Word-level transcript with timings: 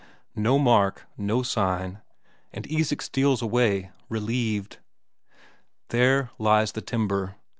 No 0.35 0.57
mark, 0.57 1.05
no 1.15 1.43
sign, 1.43 2.01
and 2.51 2.65
Isak 2.65 3.03
steals 3.03 3.43
away 3.43 3.91
relieved. 4.09 4.79
There 5.89 6.31
lies 6.39 6.71
the 6.71 6.81
timber. 6.81 7.35